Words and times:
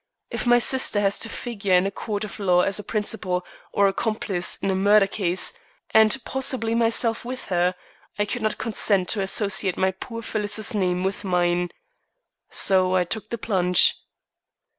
If 0.31 0.47
my 0.47 0.57
sister 0.57 0.99
has 0.99 1.19
to 1.19 1.29
figure 1.29 1.75
in 1.75 1.85
a 1.85 1.91
court 1.91 2.23
of 2.23 2.39
law 2.39 2.61
as 2.61 2.79
a 2.79 2.83
principal, 2.83 3.45
or 3.71 3.87
accomplice, 3.87 4.55
in 4.55 4.71
a 4.71 4.75
murder 4.75 5.05
case 5.05 5.53
and 5.91 6.17
possibly 6.25 6.73
myself 6.73 7.23
with 7.23 7.49
her 7.53 7.75
I 8.17 8.25
could 8.25 8.41
not 8.41 8.57
consent 8.57 9.09
to 9.09 9.21
associate 9.21 9.77
my 9.77 9.91
poor 9.91 10.23
Phyllis's 10.23 10.73
name 10.73 11.03
with 11.03 11.23
mine. 11.23 11.69
So 12.49 12.95
I 12.95 13.03
took 13.03 13.29
the 13.29 13.37
plunge." 13.37 13.93